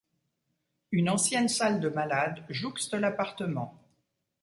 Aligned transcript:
Une 0.91 1.11
ancienne 1.11 1.47
salle 1.47 1.79
de 1.79 1.87
malades 1.87 2.43
jouxte 2.49 2.95
l'appartement. 2.95 3.79